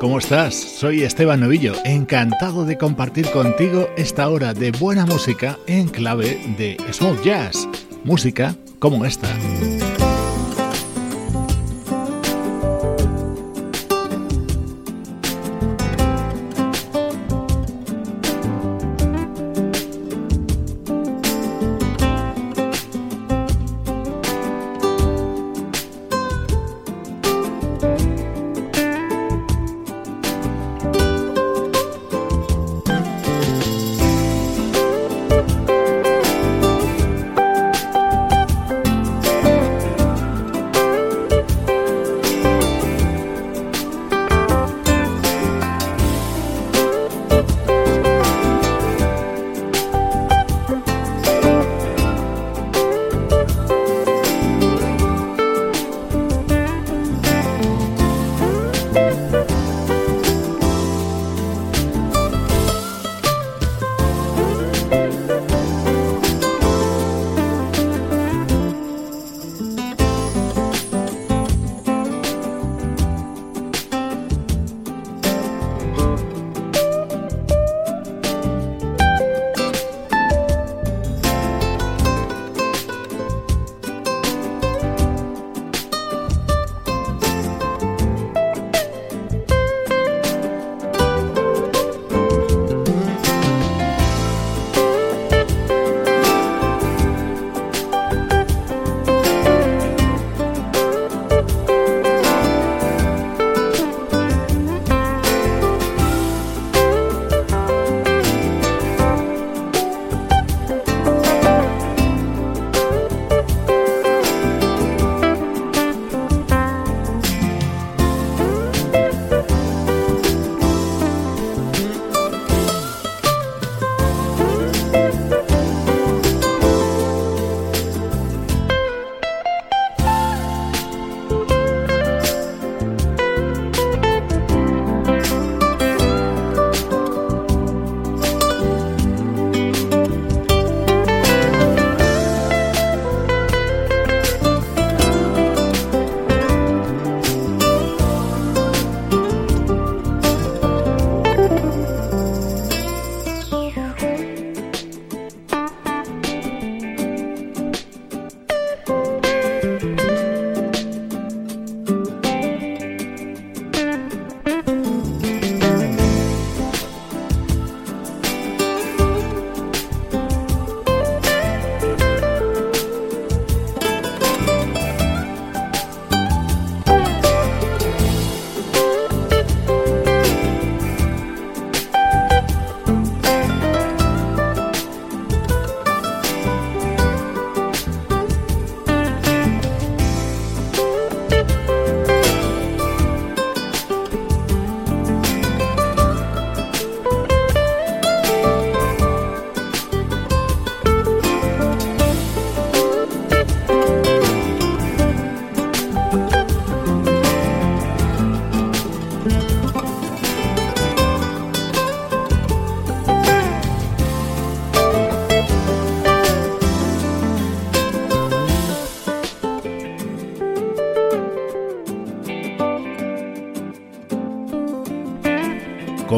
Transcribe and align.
¿Cómo 0.00 0.18
estás? 0.18 0.54
Soy 0.54 1.02
Esteban 1.02 1.40
Novillo, 1.40 1.74
encantado 1.84 2.64
de 2.64 2.76
compartir 2.76 3.30
contigo 3.30 3.88
esta 3.96 4.28
hora 4.28 4.54
de 4.54 4.70
buena 4.72 5.06
música 5.06 5.58
en 5.66 5.88
clave 5.88 6.38
de 6.56 6.76
smooth 6.92 7.22
jazz, 7.22 7.68
música 8.04 8.56
como 8.78 9.04
esta. 9.04 9.28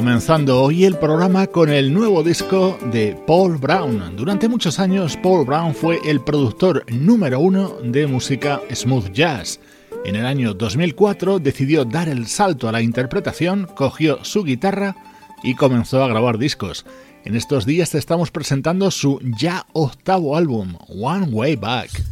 Comenzando 0.09 0.63
hoy 0.63 0.87
el 0.87 0.97
programa 0.97 1.47
con 1.49 1.69
el 1.69 1.93
nuevo 1.93 2.23
disco 2.23 2.79
de 2.91 3.15
Paul 3.27 3.59
Brown. 3.59 4.17
Durante 4.17 4.49
muchos 4.49 4.79
años 4.79 5.19
Paul 5.23 5.45
Brown 5.45 5.75
fue 5.75 6.01
el 6.03 6.23
productor 6.23 6.83
número 6.91 7.41
uno 7.41 7.77
de 7.85 8.07
música 8.07 8.59
smooth 8.73 9.13
jazz. 9.13 9.61
En 10.07 10.17
el 10.17 10.25
año 10.25 10.55
2004 10.55 11.41
decidió 11.41 11.85
dar 11.85 12.09
el 12.09 12.27
salto 12.27 12.71
a 12.71 12.73
la 12.73 12.81
interpretación, 12.81 13.69
cogió 13.77 14.25
su 14.25 14.45
guitarra 14.45 14.97
y 15.43 15.55
comenzó 15.55 16.03
a 16.03 16.09
grabar 16.09 16.39
discos. 16.39 16.87
En 17.27 17.37
estos 17.37 17.67
días 17.67 17.91
te 17.91 17.99
estamos 17.99 18.31
presentando 18.31 18.91
su 18.91 19.21
ya 19.39 19.67
octavo 19.75 20.39
álbum, 20.39 20.79
One 20.89 21.27
Way 21.27 21.57
Back. 21.57 22.08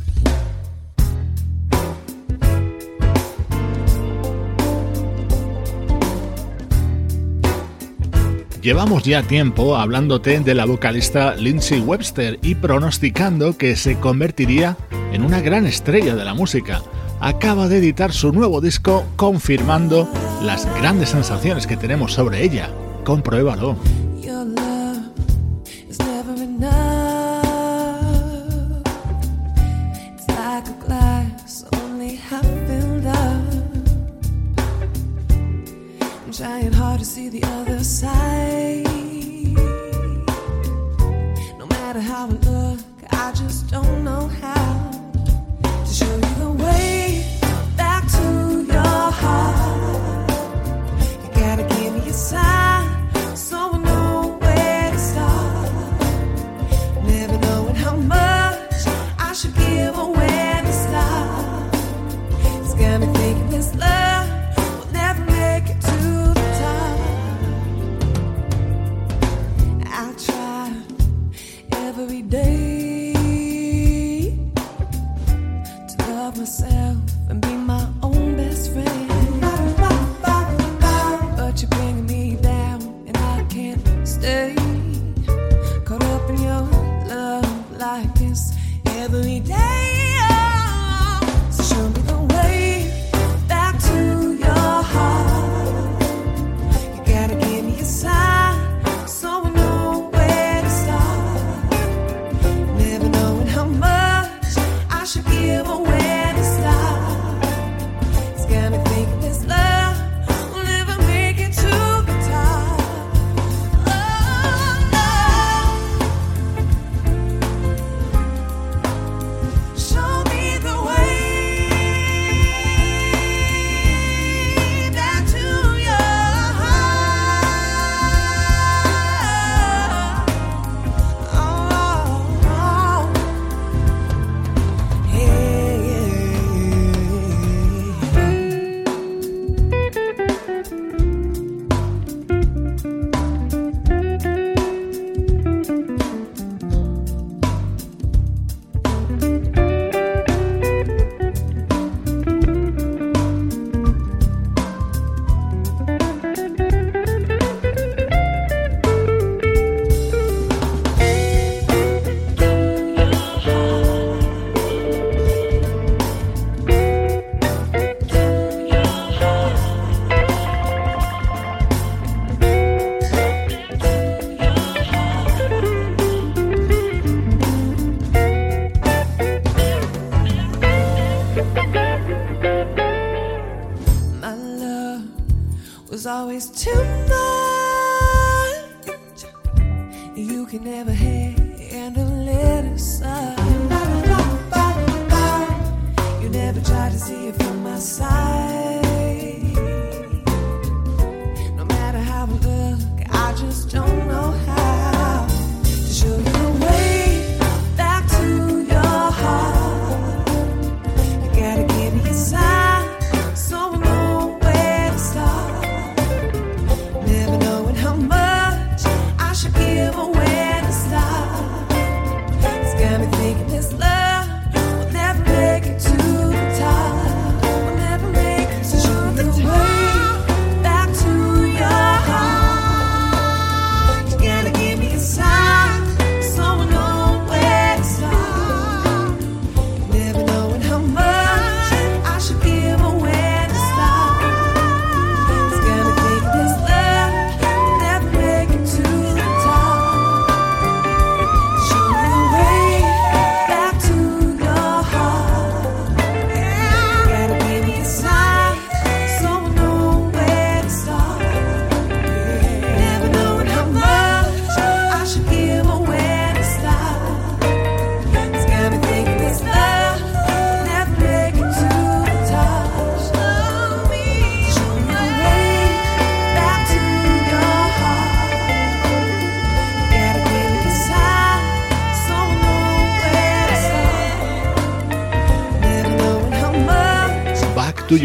Llevamos 8.67 9.05
ya 9.05 9.23
tiempo 9.23 9.77
hablándote 9.77 10.41
de 10.41 10.53
la 10.53 10.65
vocalista 10.65 11.37
Lindsay 11.37 11.79
Webster 11.79 12.41
y 12.43 12.57
pronosticando 12.57 13.57
que 13.57 13.77
se 13.77 14.01
convertiría 14.01 14.77
en 15.13 15.23
una 15.23 15.41
gran 15.41 15.67
estrella 15.67 16.17
de 16.17 16.25
la 16.25 16.35
música. 16.35 16.83
Acaba 17.21 17.69
de 17.69 17.79
editar 17.79 18.13
su 18.13 18.33
nuevo 18.33 18.61
disco 18.61 19.05
confirmando 19.15 20.11
las 20.43 20.67
grandes 20.81 21.11
sensaciones 21.11 21.69
que 21.69 21.77
tenemos 21.77 22.15
sobre 22.15 22.43
ella. 22.43 22.69
Compruébalo. 23.05 23.77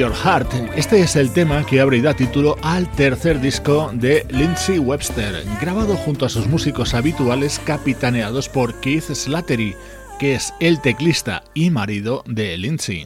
Your 0.01 0.15
Heart. 0.15 0.51
Este 0.75 1.00
es 1.00 1.15
el 1.15 1.31
tema 1.31 1.63
que 1.63 1.79
abre 1.79 1.98
y 1.98 2.01
da 2.01 2.15
título 2.15 2.58
al 2.63 2.91
tercer 2.93 3.39
disco 3.39 3.91
de 3.93 4.25
Lindsay 4.31 4.79
Webster, 4.79 5.46
grabado 5.62 5.96
junto 5.96 6.25
a 6.25 6.29
sus 6.29 6.48
músicos 6.48 6.96
habituales 6.96 7.62
capitaneados 7.65 8.50
por 8.50 8.74
Keith 8.79 9.13
Slattery, 9.13 9.75
que 10.20 10.34
es 10.34 10.55
el 10.60 10.81
teclista 10.81 11.43
y 11.53 11.70
marido 11.70 12.24
de 12.25 12.58
Lindsay. 12.58 13.05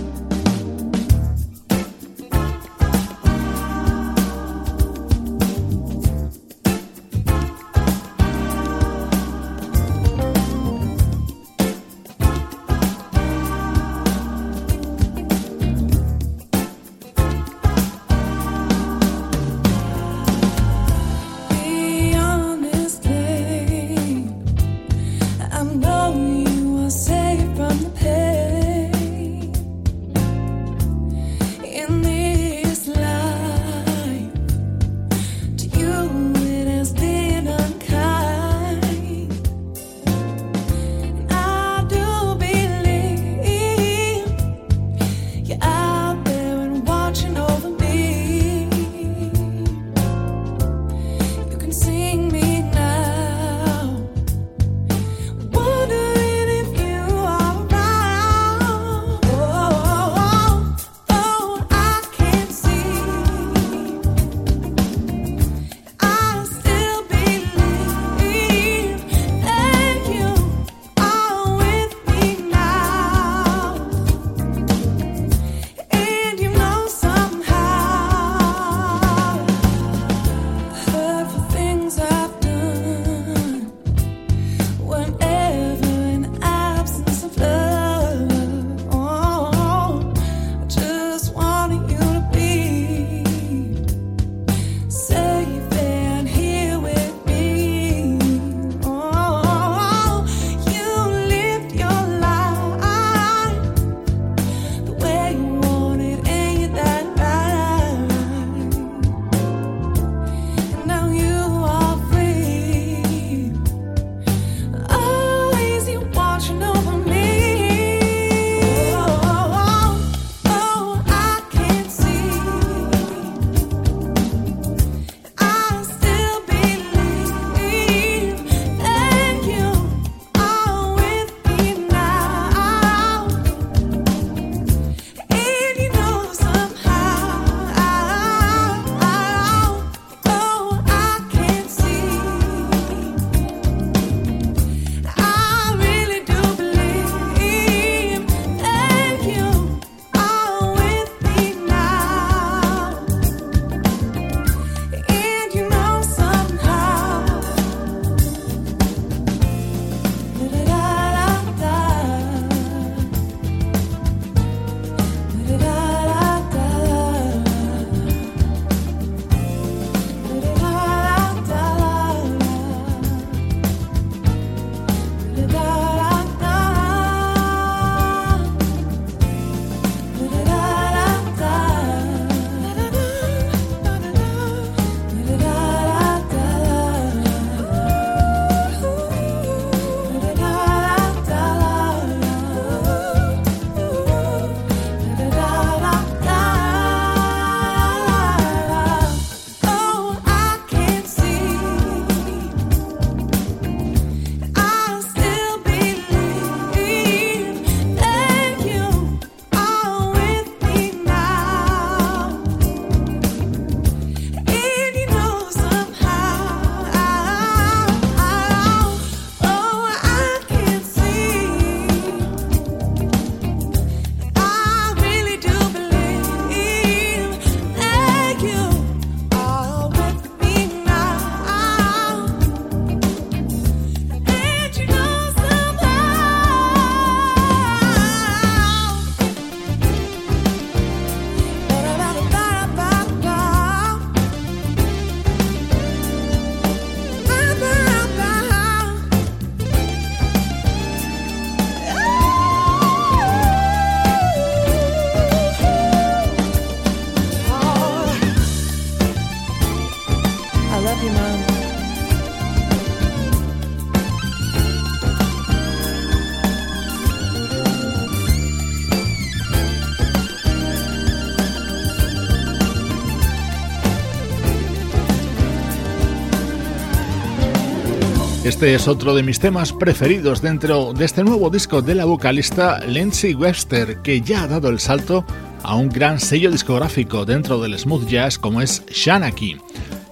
Este 278.61 278.75
es 278.75 278.87
otro 278.87 279.15
de 279.15 279.23
mis 279.23 279.39
temas 279.39 279.73
preferidos 279.73 280.39
dentro 280.39 280.93
de 280.93 281.05
este 281.05 281.23
nuevo 281.23 281.49
disco 281.49 281.81
de 281.81 281.95
la 281.95 282.05
vocalista 282.05 282.79
Lindsay 282.85 283.33
Webster, 283.33 284.03
que 284.03 284.21
ya 284.21 284.43
ha 284.43 284.47
dado 284.47 284.69
el 284.69 284.79
salto 284.79 285.25
a 285.63 285.73
un 285.73 285.89
gran 285.89 286.19
sello 286.19 286.51
discográfico 286.51 287.25
dentro 287.25 287.59
del 287.59 287.75
smooth 287.79 288.07
jazz 288.07 288.37
como 288.37 288.61
es 288.61 288.85
Shanaki. 288.85 289.57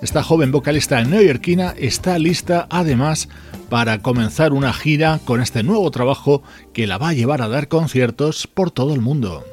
Esta 0.01 0.23
joven 0.23 0.51
vocalista 0.51 0.99
neoyorquina 1.03 1.75
está 1.77 2.17
lista 2.17 2.65
además 2.71 3.29
para 3.69 4.01
comenzar 4.01 4.51
una 4.51 4.73
gira 4.73 5.19
con 5.25 5.41
este 5.41 5.61
nuevo 5.61 5.91
trabajo 5.91 6.41
que 6.73 6.87
la 6.87 6.97
va 6.97 7.09
a 7.09 7.13
llevar 7.13 7.43
a 7.43 7.49
dar 7.49 7.67
conciertos 7.67 8.47
por 8.47 8.71
todo 8.71 8.95
el 8.95 9.01
mundo. 9.01 9.45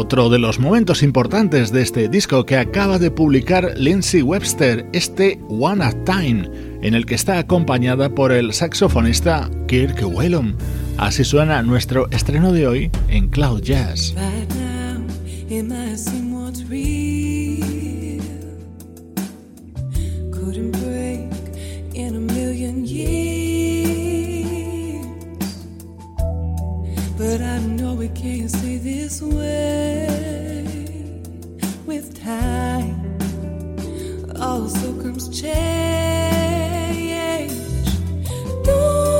Otro 0.00 0.28
de 0.28 0.38
los 0.38 0.60
momentos 0.60 1.02
importantes 1.02 1.72
de 1.72 1.82
este 1.82 2.08
disco 2.08 2.46
que 2.46 2.56
acaba 2.56 3.00
de 3.00 3.10
publicar 3.10 3.72
Lindsay 3.76 4.22
Webster, 4.22 4.88
este 4.92 5.40
One 5.48 5.82
at 5.82 5.96
Time, 6.04 6.48
en 6.82 6.94
el 6.94 7.04
que 7.04 7.16
está 7.16 7.36
acompañada 7.38 8.08
por 8.08 8.30
el 8.30 8.52
saxofonista 8.52 9.50
Kirk 9.66 10.00
Whalum. 10.06 10.54
Así 10.98 11.24
suena 11.24 11.64
nuestro 11.64 12.08
estreno 12.12 12.52
de 12.52 12.68
hoy 12.68 12.90
en 13.08 13.28
Cloud 13.28 13.60
Jazz. 13.60 14.14
But 27.18 27.40
I 27.40 27.58
know 27.58 27.94
we 27.94 28.08
can't 28.10 28.48
stay 28.48 28.76
this 28.76 29.20
way 29.20 30.06
with 31.84 32.16
time. 32.22 32.94
All 34.40 34.68
circums 34.68 35.26
change. 35.34 36.28
there's 38.64 39.17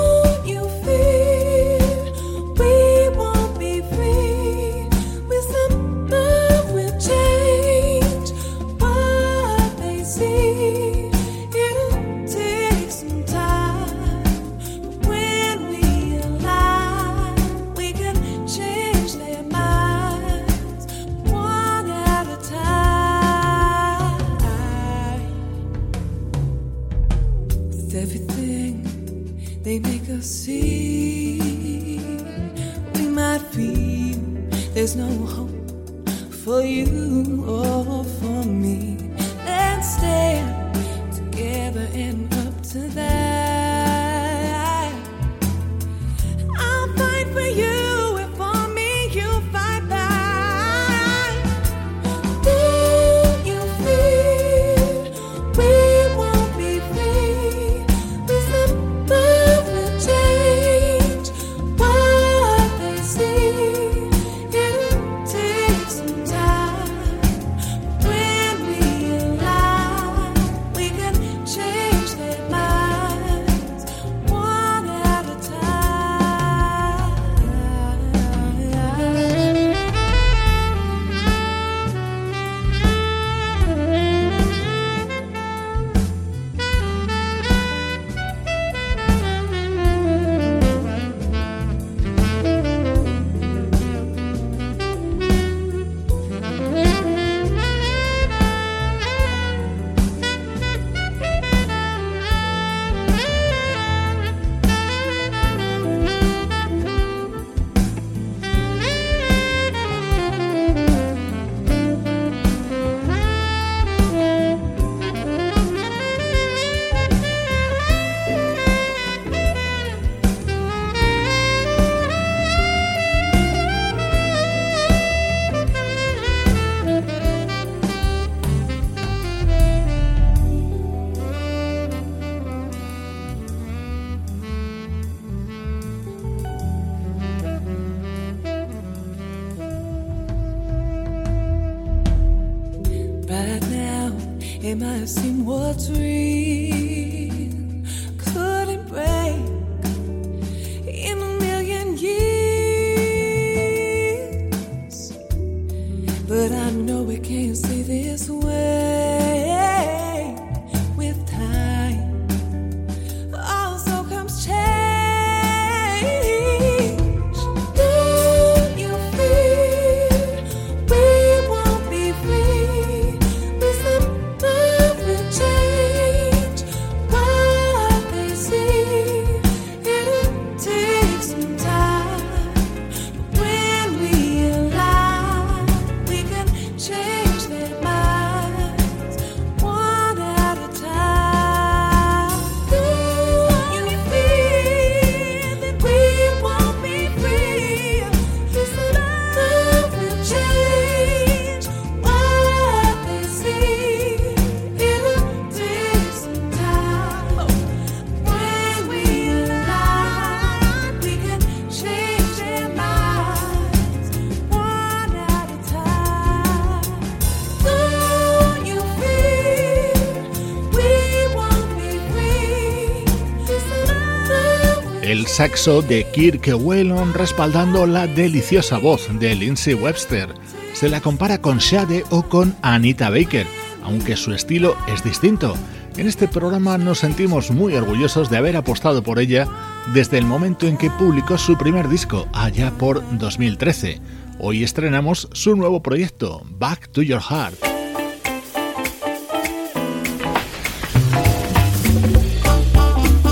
saxo 225.39 225.83
de 225.83 226.05
Kirk 226.13 226.51
Whelan 226.53 227.15
respaldando 227.15 227.87
la 227.87 228.09
deliciosa 228.09 228.77
voz 228.79 229.07
de 229.21 229.37
Lindsay 229.37 229.73
Webster. 229.73 230.35
Se 230.73 230.89
la 230.89 231.01
compara 231.01 231.41
con 231.41 231.59
Shade 231.59 232.03
o 232.11 232.25
con 232.25 232.57
Anita 232.61 233.09
Baker, 233.09 233.47
aunque 233.85 234.17
su 234.17 234.33
estilo 234.33 234.77
es 234.89 235.05
distinto. 235.05 235.55
En 235.97 236.09
este 236.09 236.27
programa 236.27 236.77
nos 236.77 236.99
sentimos 236.99 237.53
muy 237.53 237.77
orgullosos 237.77 238.31
de 238.31 238.37
haber 238.37 238.57
apostado 238.57 239.05
por 239.05 239.21
ella 239.21 239.47
desde 239.95 240.19
el 240.19 240.25
momento 240.25 240.67
en 240.67 240.77
que 240.77 240.91
publicó 240.91 241.39
su 241.39 241.57
primer 241.57 241.89
disco, 241.89 242.27
allá 242.33 242.73
por 242.73 243.01
2013. 243.17 244.01
Hoy 244.41 244.65
estrenamos 244.65 245.29
su 245.35 245.55
nuevo 245.55 245.81
proyecto, 245.85 246.43
Back 246.59 246.89
to 246.89 247.03
Your 247.03 247.23
Heart. 247.23 247.55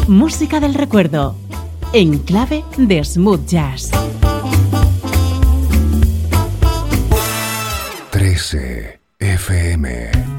Música 0.06 0.60
del 0.60 0.74
recuerdo, 0.74 1.34
en 1.92 2.24
clave 2.24 2.62
de 2.76 3.04
smooth 3.04 3.50
jazz. 3.50 3.90
13 8.10 8.98
FM 9.18 10.35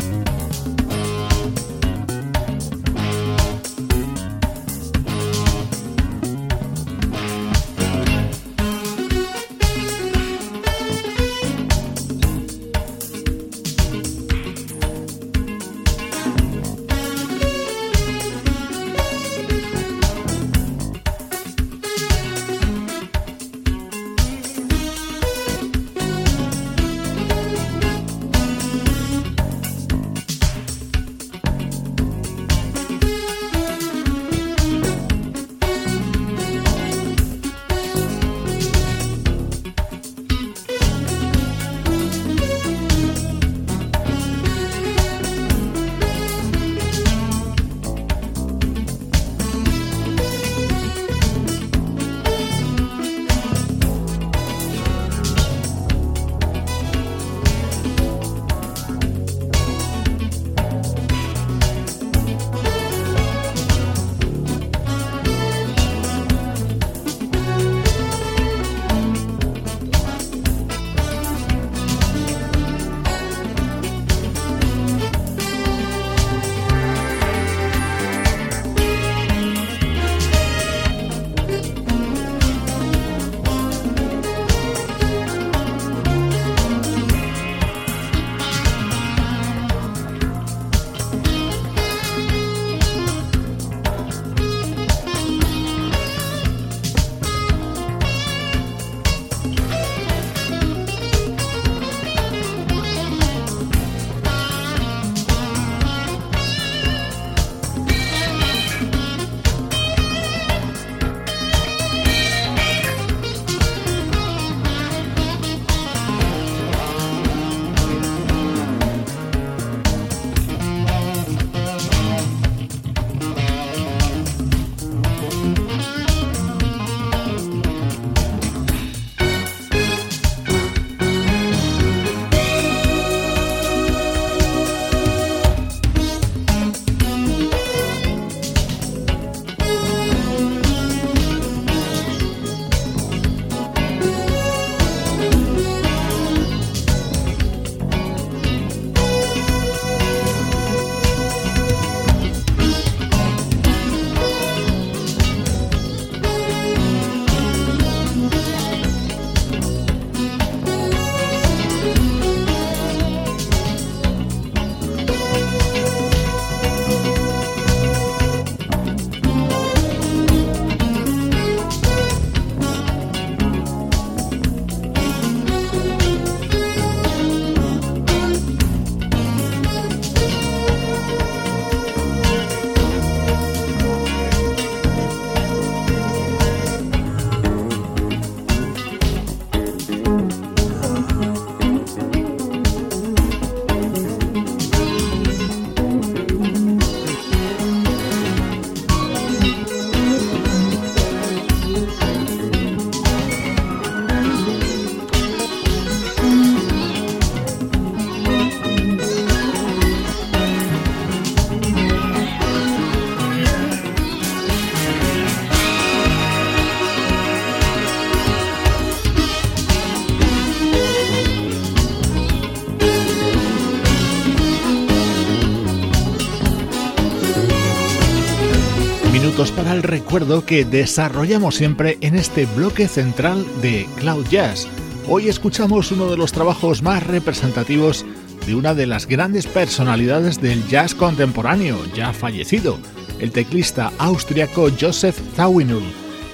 recuerdo 230.08 230.46
que 230.46 230.64
desarrollamos 230.64 231.56
siempre 231.56 231.98
en 232.00 232.16
este 232.16 232.46
bloque 232.46 232.88
central 232.88 233.46
de 233.62 233.86
Cloud 233.98 234.26
Jazz. 234.30 234.66
Hoy 235.06 235.28
escuchamos 235.28 235.92
uno 235.92 236.10
de 236.10 236.16
los 236.16 236.32
trabajos 236.32 236.82
más 236.82 237.06
representativos 237.06 238.06
de 238.46 238.56
una 238.56 238.74
de 238.74 238.88
las 238.88 239.06
grandes 239.06 239.48
personalidades 239.48 240.40
del 240.40 240.66
jazz 240.70 240.96
contemporáneo, 240.96 241.78
ya 241.94 242.14
fallecido, 242.14 242.80
el 243.20 243.34
teclista 243.34 243.92
austriaco 243.98 244.70
Joseph 244.80 245.20
Zawinul. 245.36 245.84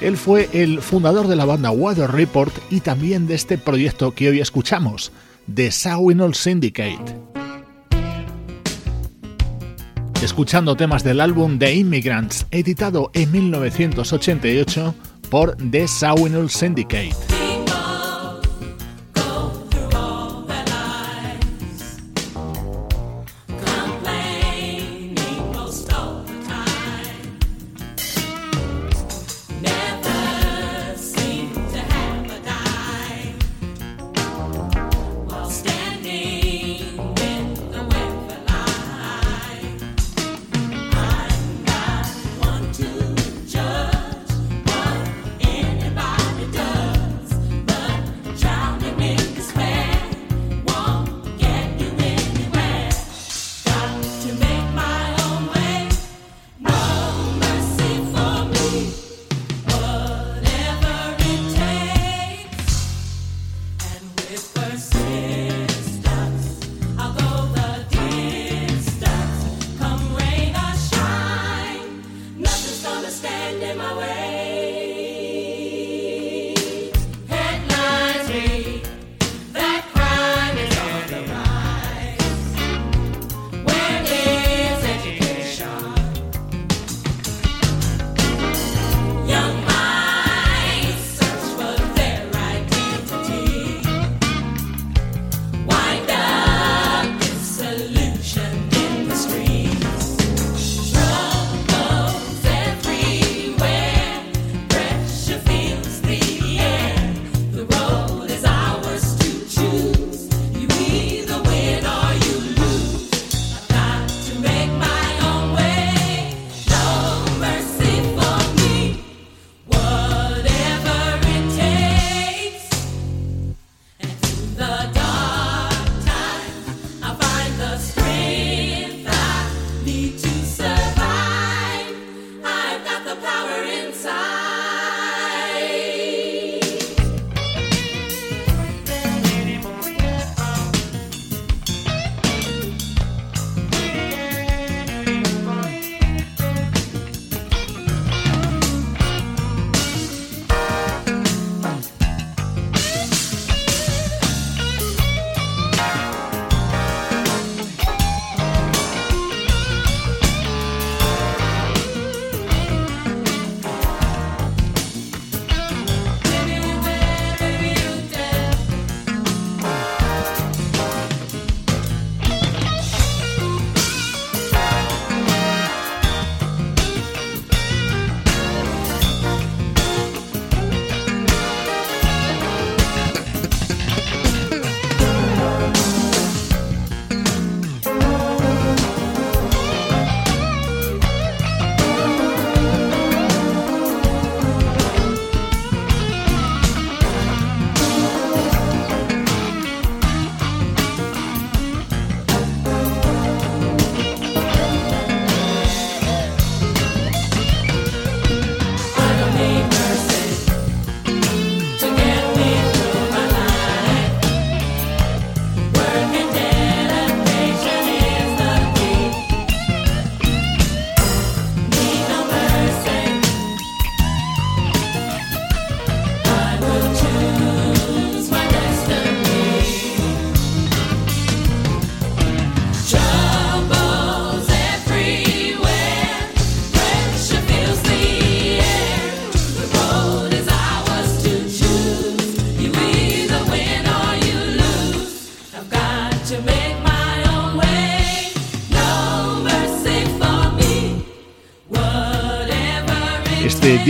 Él 0.01 0.17
fue 0.17 0.49
el 0.53 0.79
fundador 0.79 1.27
de 1.27 1.35
la 1.35 1.45
banda 1.45 1.71
Weather 1.71 2.11
Report 2.11 2.53
y 2.69 2.81
también 2.81 3.25
de 3.25 3.33
este 3.33 3.57
proyecto 3.57 4.11
que 4.11 4.29
hoy 4.29 4.39
escuchamos, 4.39 5.11
The 5.51 5.71
Zawinul 5.71 6.35
Syndicate. 6.35 7.32
Escuchando 10.23 10.75
temas 10.75 11.03
del 11.03 11.19
álbum 11.19 11.59
The 11.59 11.73
Immigrants, 11.75 12.47
editado 12.49 13.11
en 13.13 13.31
1988 13.31 14.95
por 15.29 15.57
The 15.57 15.87
Sawinul 15.87 16.49
Syndicate. 16.49 17.32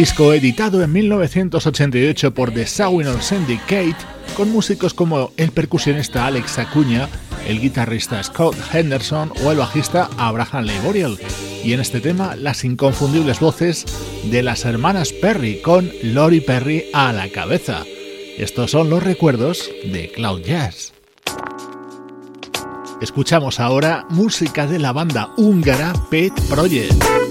Disco 0.03 0.33
editado 0.33 0.83
en 0.83 0.91
1988 0.91 2.33
por 2.33 2.51
The 2.51 2.67
Sawinor 2.67 3.21
Syndicate, 3.21 3.95
con 4.35 4.51
músicos 4.51 4.93
como 4.93 5.31
el 5.37 5.51
percusionista 5.51 6.25
Alex 6.27 6.59
Acuña, 6.59 7.07
el 7.47 7.61
guitarrista 7.61 8.21
Scott 8.21 8.53
Henderson 8.73 9.31
o 9.45 9.51
el 9.53 9.59
bajista 9.59 10.09
Abraham 10.17 10.65
Leiboriel. 10.65 11.17
Y 11.63 11.71
en 11.71 11.79
este 11.79 12.01
tema, 12.01 12.35
las 12.35 12.65
inconfundibles 12.65 13.39
voces 13.39 13.85
de 14.29 14.43
las 14.43 14.65
hermanas 14.65 15.13
Perry, 15.13 15.61
con 15.61 15.89
Lori 16.03 16.41
Perry 16.41 16.83
a 16.91 17.13
la 17.13 17.29
cabeza. 17.29 17.85
Estos 18.37 18.71
son 18.71 18.89
los 18.89 19.03
recuerdos 19.03 19.71
de 19.85 20.11
Cloud 20.11 20.41
Jazz. 20.41 20.91
Escuchamos 22.99 23.61
ahora 23.61 24.05
música 24.09 24.67
de 24.67 24.79
la 24.79 24.91
banda 24.91 25.29
húngara 25.37 25.93
Pet 26.09 26.33
Project. 26.49 27.22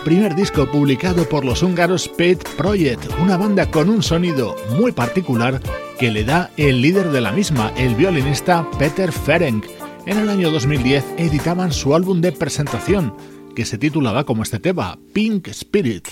Primer 0.00 0.34
disco 0.34 0.70
publicado 0.70 1.28
por 1.28 1.44
los 1.44 1.62
húngaros 1.62 2.08
Pet 2.08 2.42
Project, 2.56 3.02
una 3.20 3.36
banda 3.36 3.70
con 3.70 3.88
un 3.88 4.02
sonido 4.02 4.56
muy 4.76 4.92
particular 4.92 5.60
que 5.98 6.10
le 6.10 6.24
da 6.24 6.50
el 6.56 6.80
líder 6.80 7.10
de 7.10 7.20
la 7.20 7.32
misma, 7.32 7.72
el 7.76 7.94
violinista 7.94 8.68
Peter 8.78 9.12
Ferenc. 9.12 9.64
En 10.06 10.18
el 10.18 10.28
año 10.28 10.50
2010 10.50 11.04
editaban 11.18 11.72
su 11.72 11.94
álbum 11.94 12.20
de 12.20 12.32
presentación, 12.32 13.14
que 13.54 13.64
se 13.64 13.78
titulaba 13.78 14.24
como 14.24 14.42
este 14.42 14.58
tema, 14.58 14.98
Pink 15.12 15.48
Spirit. 15.48 16.08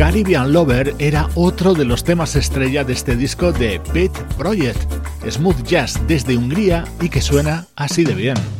Caribbean 0.00 0.54
Lover 0.54 0.94
era 0.98 1.28
otro 1.34 1.74
de 1.74 1.84
los 1.84 2.04
temas 2.04 2.34
estrella 2.34 2.84
de 2.84 2.94
este 2.94 3.16
disco 3.16 3.52
de 3.52 3.78
Pit 3.92 4.10
Project, 4.38 4.90
smooth 5.28 5.62
jazz 5.62 6.00
desde 6.08 6.38
Hungría 6.38 6.84
y 7.02 7.10
que 7.10 7.20
suena 7.20 7.66
así 7.76 8.04
de 8.04 8.14
bien. 8.14 8.59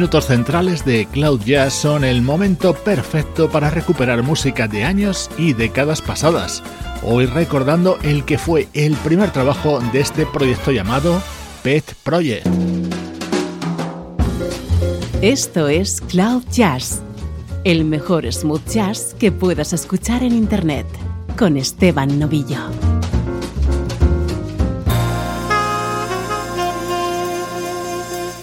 Minutos 0.00 0.28
centrales 0.28 0.86
de 0.86 1.04
Cloud 1.04 1.42
Jazz 1.44 1.74
son 1.74 2.04
el 2.04 2.22
momento 2.22 2.72
perfecto 2.72 3.50
para 3.50 3.68
recuperar 3.68 4.22
música 4.22 4.66
de 4.66 4.82
años 4.82 5.28
y 5.36 5.52
décadas 5.52 6.00
pasadas. 6.00 6.62
Hoy 7.02 7.26
recordando 7.26 7.98
el 8.02 8.24
que 8.24 8.38
fue 8.38 8.66
el 8.72 8.94
primer 8.96 9.30
trabajo 9.30 9.78
de 9.92 10.00
este 10.00 10.24
proyecto 10.24 10.72
llamado 10.72 11.20
Pet 11.62 11.84
Project. 12.02 12.46
Esto 15.20 15.68
es 15.68 16.00
Cloud 16.00 16.44
Jazz, 16.50 17.02
el 17.64 17.84
mejor 17.84 18.24
smooth 18.32 18.66
jazz 18.70 19.14
que 19.18 19.30
puedas 19.30 19.74
escuchar 19.74 20.22
en 20.22 20.32
Internet, 20.32 20.86
con 21.36 21.58
Esteban 21.58 22.18
Novillo. 22.18 22.79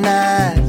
night. 0.00 0.59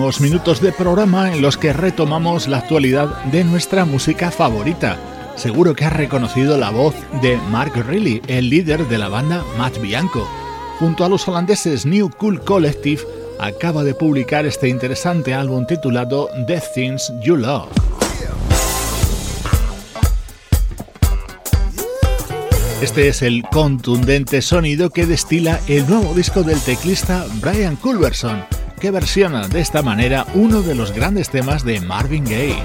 Minutos 0.00 0.62
de 0.62 0.72
programa 0.72 1.30
en 1.30 1.42
los 1.42 1.58
que 1.58 1.74
retomamos 1.74 2.48
la 2.48 2.56
actualidad 2.56 3.22
de 3.24 3.44
nuestra 3.44 3.84
música 3.84 4.30
favorita. 4.30 4.98
Seguro 5.36 5.74
que 5.74 5.84
has 5.84 5.92
reconocido 5.92 6.56
la 6.56 6.70
voz 6.70 6.94
de 7.20 7.36
Mark 7.50 7.74
Riley, 7.86 8.22
el 8.26 8.48
líder 8.48 8.88
de 8.88 8.96
la 8.96 9.08
banda 9.08 9.44
Matt 9.58 9.78
Bianco. 9.78 10.26
Junto 10.78 11.04
a 11.04 11.08
los 11.10 11.28
holandeses 11.28 11.84
New 11.84 12.08
Cool 12.16 12.42
Collective, 12.42 13.02
acaba 13.38 13.84
de 13.84 13.94
publicar 13.94 14.46
este 14.46 14.68
interesante 14.68 15.34
álbum 15.34 15.66
titulado 15.66 16.30
The 16.46 16.62
Things 16.74 17.12
You 17.22 17.36
Love. 17.36 17.68
Este 22.80 23.08
es 23.08 23.20
el 23.20 23.42
contundente 23.42 24.40
sonido 24.40 24.88
que 24.88 25.04
destila 25.04 25.60
el 25.68 25.86
nuevo 25.86 26.14
disco 26.14 26.42
del 26.42 26.58
teclista 26.60 27.26
Brian 27.42 27.76
Culverson, 27.76 28.42
que 28.80 28.90
versiona 28.90 29.46
de 29.46 29.60
esta 29.60 29.82
manera 29.82 30.26
uno 30.34 30.62
de 30.62 30.74
los 30.74 30.92
grandes 30.92 31.28
temas 31.30 31.64
de 31.64 31.80
Marvin 31.80 32.24
Gaye. 32.24 32.56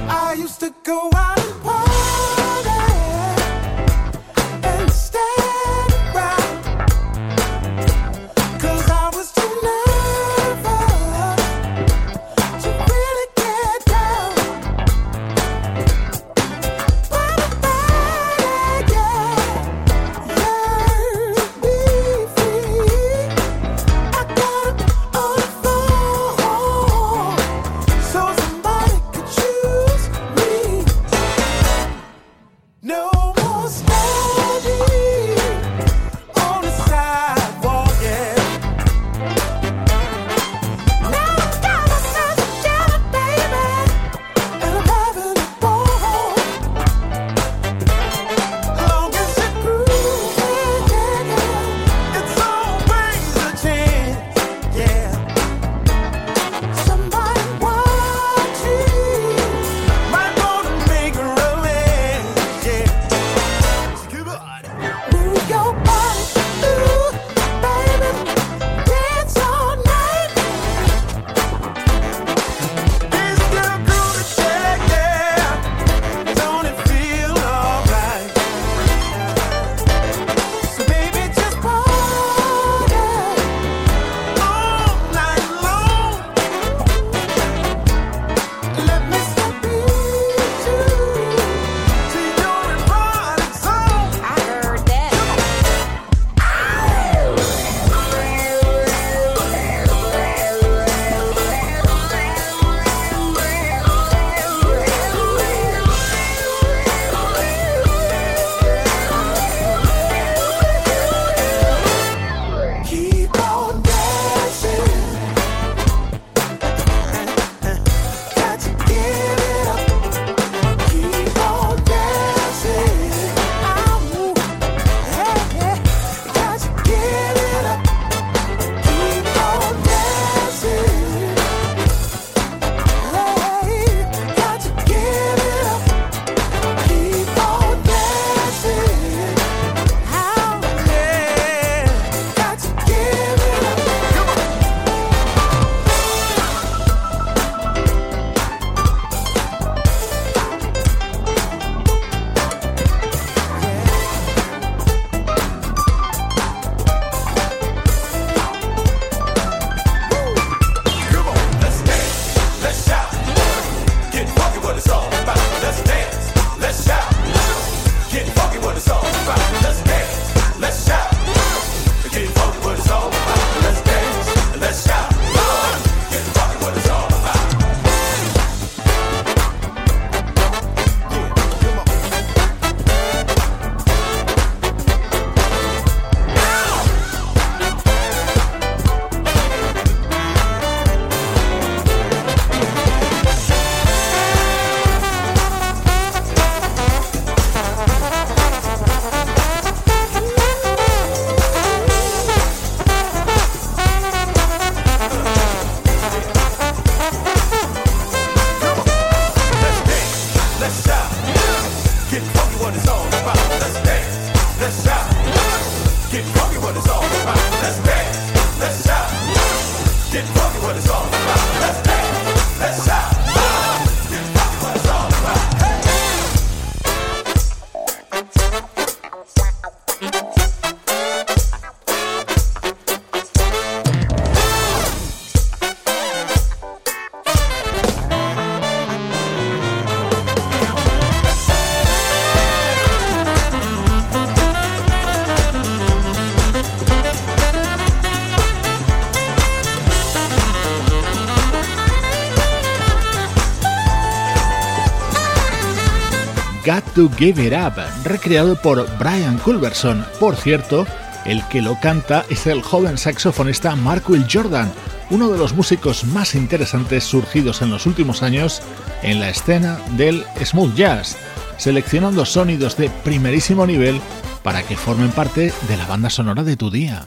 To 256.96 257.10
Give 257.18 257.46
It 257.46 257.54
Up, 257.54 257.74
recreado 258.06 258.56
por 258.56 258.88
Brian 258.98 259.38
Culverson. 259.40 260.06
Por 260.20 260.36
cierto, 260.36 260.88
el 261.26 261.46
que 261.50 261.62
lo 261.62 261.80
canta 261.80 262.26
es 262.30 262.48
el 262.48 262.64
joven 262.64 262.98
saxofonista 262.98 263.76
Mark 263.76 264.04
Will 264.08 264.26
Jordan, 264.32 264.72
uno 265.10 265.30
de 265.30 265.38
los 265.38 265.54
músicos 265.54 266.06
más 266.06 266.34
interesantes 266.34 267.04
surgidos 267.04 267.62
en 267.62 267.70
los 267.70 267.86
últimos 267.86 268.24
años 268.24 268.62
en 269.04 269.20
la 269.20 269.30
escena 269.30 269.78
del 269.98 270.24
smooth 270.44 270.74
jazz, 270.76 271.18
seleccionando 271.58 272.26
sonidos 272.26 272.78
de 272.78 272.90
primerísimo 273.04 273.68
nivel 273.68 274.00
para 274.42 274.64
que 274.64 274.78
formen 274.78 275.12
parte 275.12 275.54
de 275.68 275.78
la 275.78 275.86
banda 275.86 276.10
sonora 276.10 276.44
de 276.44 276.56
tu 276.56 276.72
día. 276.72 277.06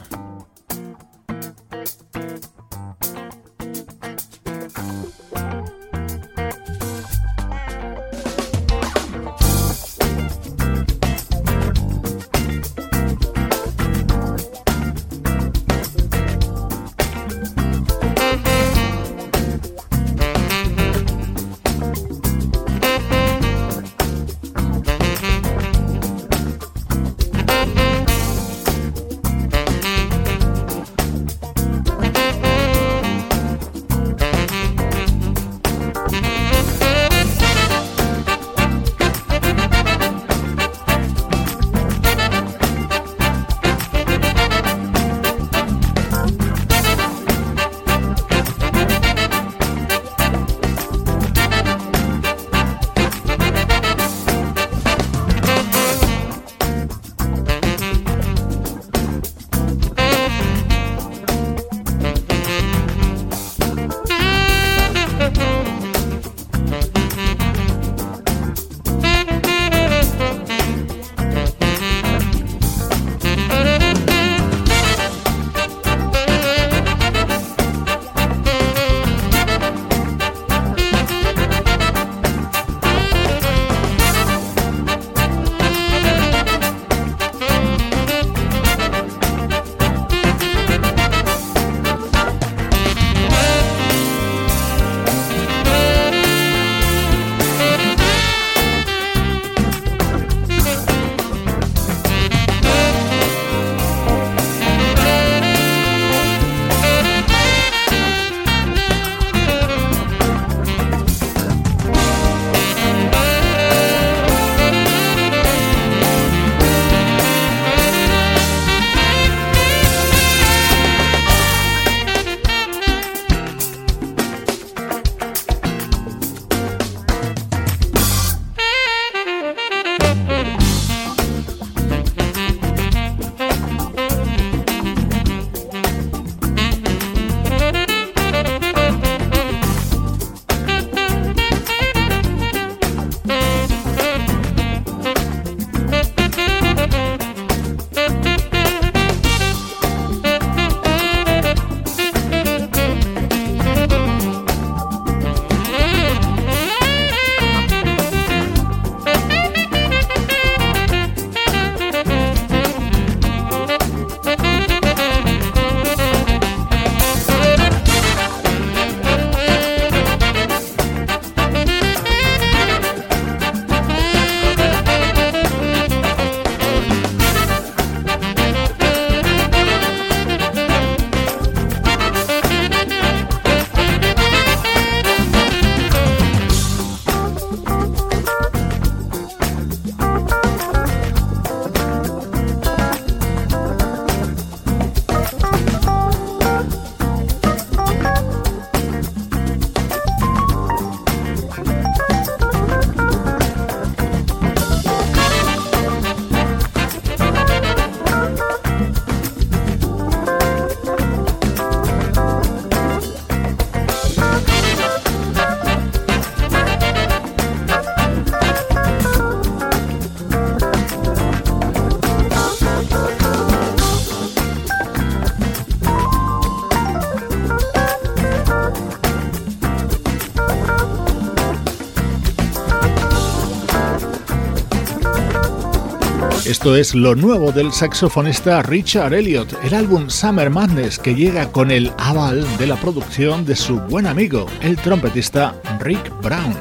Esto 236.45 236.75
es 236.75 236.95
lo 236.95 237.15
nuevo 237.15 237.51
del 237.51 237.71
saxofonista 237.71 238.61
Richard 238.63 239.13
Elliot, 239.13 239.53
el 239.63 239.73
álbum 239.73 240.09
Summer 240.09 240.49
Madness 240.49 240.97
que 240.97 241.13
llega 241.13 241.51
con 241.51 241.69
el 241.69 241.91
aval 241.97 242.45
de 242.57 242.65
la 242.65 242.77
producción 242.77 243.45
de 243.45 243.55
su 243.55 243.79
buen 243.81 244.07
amigo, 244.07 244.45
el 244.61 244.77
trompetista 244.77 245.53
Rick 245.79 246.11
Brown. 246.21 246.55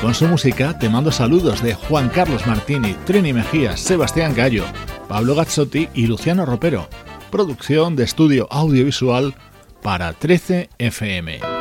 Con 0.00 0.14
su 0.14 0.26
música 0.26 0.76
te 0.78 0.88
mando 0.88 1.12
saludos 1.12 1.62
de 1.62 1.74
Juan 1.74 2.08
Carlos 2.08 2.46
Martini, 2.46 2.94
Trini 3.04 3.32
Mejía, 3.32 3.76
Sebastián 3.76 4.34
Gallo, 4.34 4.64
Pablo 5.08 5.34
Gazzotti 5.36 5.88
y 5.94 6.06
Luciano 6.08 6.44
Ropero. 6.44 6.88
Producción 7.30 7.94
de 7.94 8.04
estudio 8.04 8.48
audiovisual 8.50 9.34
para 9.82 10.12
13 10.12 10.68
FM. 10.78 11.51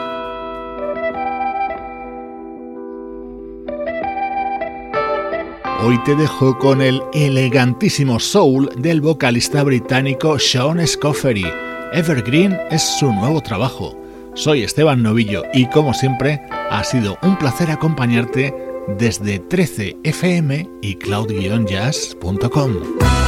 Hoy 5.83 5.97
te 6.03 6.15
dejo 6.15 6.59
con 6.59 6.79
el 6.79 7.01
elegantísimo 7.11 8.19
soul 8.19 8.69
del 8.77 9.01
vocalista 9.01 9.63
británico 9.63 10.37
Sean 10.37 10.85
Scoffery. 10.85 11.43
Evergreen 11.91 12.55
es 12.69 12.83
su 12.99 13.11
nuevo 13.11 13.41
trabajo. 13.41 13.97
Soy 14.35 14.61
Esteban 14.61 15.01
Novillo 15.01 15.41
y 15.55 15.65
como 15.65 15.95
siempre 15.95 16.39
ha 16.69 16.83
sido 16.83 17.17
un 17.23 17.35
placer 17.35 17.71
acompañarte 17.71 18.53
desde 18.99 19.41
13fm 19.41 20.69
y 20.83 20.97
cloud-jazz.com. 20.97 23.20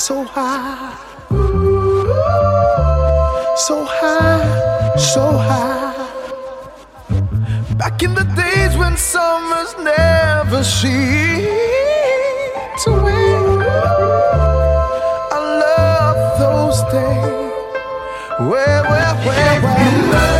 so 0.00 0.24
high, 0.24 0.96
so 3.54 3.84
high, 3.84 4.96
so 4.96 5.20
high. 5.36 6.08
Back 7.76 8.02
in 8.02 8.14
the 8.14 8.24
days 8.34 8.78
when 8.78 8.96
summers 8.96 9.74
never 9.78 10.64
seemed 10.64 11.44
to 12.82 12.90
end. 13.08 13.62
I 15.36 15.40
love 15.66 16.20
those 16.40 16.80
days. 16.90 18.48
Where, 18.48 18.82
where, 18.84 19.14
where, 19.26 19.60
where? 19.60 20.39